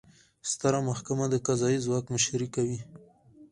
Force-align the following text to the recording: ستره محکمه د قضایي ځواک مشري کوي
ستره 0.51 0.79
محکمه 0.89 1.25
د 1.31 1.35
قضایي 1.47 1.79
ځواک 1.85 2.05
مشري 2.13 2.47
کوي 2.55 2.79